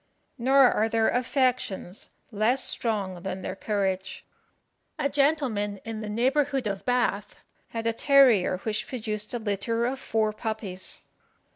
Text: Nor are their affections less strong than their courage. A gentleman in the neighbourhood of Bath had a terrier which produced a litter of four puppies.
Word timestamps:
Nor 0.39 0.71
are 0.71 0.89
their 0.89 1.09
affections 1.09 2.09
less 2.31 2.63
strong 2.63 3.21
than 3.21 3.43
their 3.43 3.55
courage. 3.55 4.25
A 4.97 5.07
gentleman 5.07 5.77
in 5.85 6.01
the 6.01 6.09
neighbourhood 6.09 6.65
of 6.65 6.83
Bath 6.85 7.37
had 7.67 7.85
a 7.85 7.93
terrier 7.93 8.57
which 8.63 8.87
produced 8.87 9.31
a 9.31 9.37
litter 9.37 9.85
of 9.85 9.99
four 9.99 10.33
puppies. 10.33 11.01